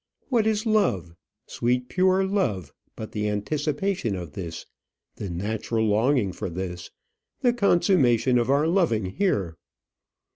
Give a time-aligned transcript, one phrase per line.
[0.29, 1.13] What is love,
[1.45, 4.65] sweet pure love, but the anticipation of this,
[5.17, 6.89] the natural longing for this,
[7.41, 9.57] the consummation of our loving here?